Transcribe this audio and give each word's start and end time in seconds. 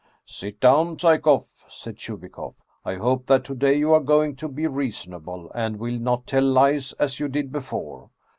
"Sit 0.25 0.59
down, 0.59 0.97
Psyekoff," 0.97 1.63
said 1.69 1.95
Chubikoff." 1.97 2.55
I 2.83 2.95
hope 2.95 3.27
that 3.27 3.43
to 3.43 3.53
day 3.53 3.75
you 3.77 3.93
are 3.93 3.99
going 3.99 4.35
to 4.37 4.47
be 4.47 4.65
reasonable, 4.65 5.51
and 5.53 5.77
will 5.77 5.99
not 5.99 6.25
tell 6.25 6.41
lies, 6.43 6.93
as 6.93 7.19
you 7.19 7.27
did 7.27 7.51
before. 7.51 8.09